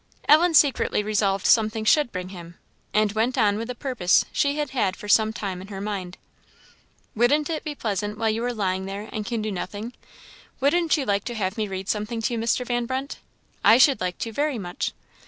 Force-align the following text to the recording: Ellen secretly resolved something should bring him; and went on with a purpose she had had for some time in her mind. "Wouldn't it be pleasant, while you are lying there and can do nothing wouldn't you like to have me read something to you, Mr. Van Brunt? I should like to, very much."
Ellen 0.27 0.55
secretly 0.55 1.03
resolved 1.03 1.45
something 1.45 1.85
should 1.85 2.11
bring 2.11 2.29
him; 2.29 2.57
and 2.91 3.11
went 3.11 3.37
on 3.37 3.57
with 3.59 3.69
a 3.69 3.75
purpose 3.75 4.25
she 4.31 4.55
had 4.57 4.71
had 4.71 4.95
for 4.95 5.07
some 5.07 5.31
time 5.31 5.61
in 5.61 5.67
her 5.67 5.79
mind. 5.79 6.17
"Wouldn't 7.13 7.51
it 7.51 7.63
be 7.63 7.75
pleasant, 7.75 8.17
while 8.17 8.27
you 8.31 8.43
are 8.45 8.51
lying 8.51 8.87
there 8.87 9.07
and 9.13 9.27
can 9.27 9.43
do 9.43 9.51
nothing 9.51 9.93
wouldn't 10.59 10.97
you 10.97 11.05
like 11.05 11.23
to 11.25 11.35
have 11.35 11.55
me 11.55 11.67
read 11.67 11.87
something 11.87 12.19
to 12.23 12.33
you, 12.33 12.39
Mr. 12.39 12.65
Van 12.65 12.87
Brunt? 12.87 13.19
I 13.63 13.77
should 13.77 14.01
like 14.01 14.17
to, 14.17 14.31
very 14.33 14.57
much." 14.57 14.93